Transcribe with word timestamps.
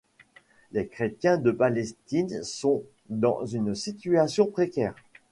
Les 0.71 0.87
chrétiens 0.87 1.37
de 1.37 1.51
Palestine 1.51 2.43
sont 2.43 2.81
dans 3.09 3.45
une 3.45 3.75
situation 3.75 4.47
précaire. 4.47 4.95